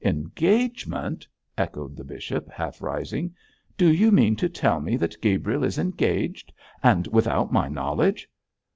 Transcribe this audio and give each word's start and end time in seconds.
'Engagement!' 0.03 1.27
echoed 1.59 1.95
the 1.95 2.03
bishop, 2.03 2.49
half 2.49 2.81
rising, 2.81 3.35
'do 3.77 3.93
you 3.93 4.11
mean 4.11 4.35
to 4.35 4.49
tell 4.49 4.79
me 4.79 4.97
that 4.97 5.21
Gabriel 5.21 5.63
is 5.63 5.77
engaged, 5.77 6.51
and 6.81 7.05
without 7.09 7.51
my 7.53 7.67
knowledge!' 7.67 8.27